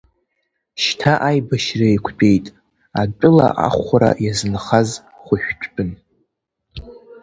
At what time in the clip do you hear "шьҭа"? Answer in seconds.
0.83-1.13